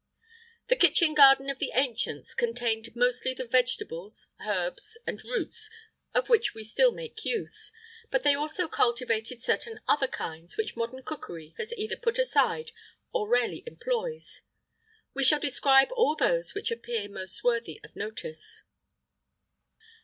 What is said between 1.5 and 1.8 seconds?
of the